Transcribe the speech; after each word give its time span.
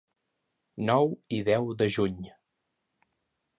Nou 0.87 1.13
i 1.37 1.43
deu 1.51 1.71
de 1.83 1.89
juny. 1.99 2.19